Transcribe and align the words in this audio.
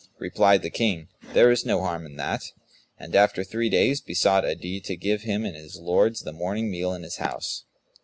Replied 0.17 0.63
the 0.63 0.71
King, 0.71 1.09
"There 1.33 1.51
is 1.51 1.63
no 1.63 1.81
harm 1.81 2.07
in 2.07 2.15
that;" 2.15 2.41
and 2.97 3.15
after 3.15 3.43
three 3.43 3.69
days, 3.69 4.01
besought 4.01 4.43
Adi 4.47 4.79
to 4.81 4.95
give 4.95 5.21
him 5.21 5.45
and 5.45 5.55
his 5.55 5.77
lords 5.79 6.21
the 6.21 6.33
morning 6.33 6.71
meal 6.71 6.91
in 6.95 7.03
his 7.03 7.17
house. 7.17 7.65